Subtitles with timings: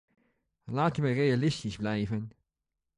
[0.63, 2.31] Laten we realistisch blijven.